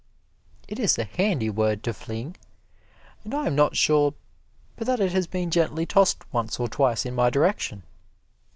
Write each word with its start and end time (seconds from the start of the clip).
It 0.67 0.79
is 0.79 0.97
a 0.97 1.03
handy 1.03 1.51
word 1.51 1.83
to 1.83 1.93
fling, 1.93 2.35
and 3.23 3.35
I 3.35 3.45
am 3.45 3.53
not 3.55 3.75
sure 3.75 4.15
but 4.75 4.87
that 4.87 4.99
it 4.99 5.11
has 5.11 5.27
been 5.27 5.51
gently 5.51 5.85
tossed 5.85 6.23
once 6.33 6.59
or 6.59 6.67
twice 6.67 7.05
in 7.05 7.13
my 7.13 7.29
direction. 7.29 7.83